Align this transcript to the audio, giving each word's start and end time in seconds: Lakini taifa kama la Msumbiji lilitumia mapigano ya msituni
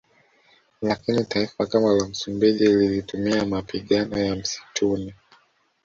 Lakini 0.81 1.23
taifa 1.25 1.65
kama 1.65 1.93
la 1.93 2.05
Msumbiji 2.07 2.63
lilitumia 2.67 3.45
mapigano 3.45 4.17
ya 4.17 4.35
msituni 4.35 5.13